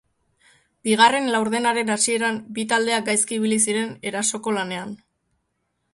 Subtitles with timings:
[0.87, 4.97] Bigarren laurdenaren hasieran bi taldeak gaizki ibili ziren erasoko lanean.